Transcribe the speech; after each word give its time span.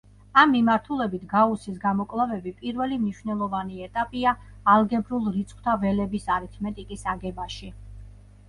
ამ 0.43 0.47
მიმართულებით 0.51 1.25
გაუსის 1.33 1.75
გამოკვლევები 1.83 2.53
პირველი 2.63 2.97
მნიშვნელოვანი 3.03 3.85
ეტაპია 3.89 4.33
ალგებრულ 4.77 5.29
რიცხვთა 5.37 5.77
ველების 5.85 6.27
არითმეტიკის 6.39 7.05
აგებაში. 7.15 7.71